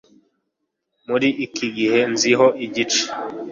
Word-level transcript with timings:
muri 1.07 1.29
iki 1.45 1.67
gihe 1.75 1.99
nzi 2.13 2.31
ho 2.37 2.47
igice 2.65 3.03